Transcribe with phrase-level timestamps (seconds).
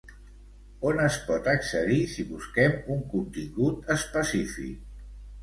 [0.91, 4.91] On es pot accedir si busquem un contingut específic?